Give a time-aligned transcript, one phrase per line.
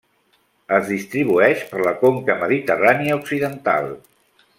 [0.77, 3.93] Es distribueix per la Conca Mediterrània occidental.